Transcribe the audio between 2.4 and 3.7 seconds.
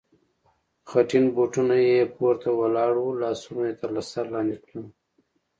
ولاړ و، لاسونه